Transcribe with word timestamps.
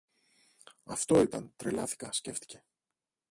Αυτό 0.83 1.21
ήταν, 1.21 1.53
τρελάθηκα, 1.55 2.11
σκέφτηκε 2.11 2.63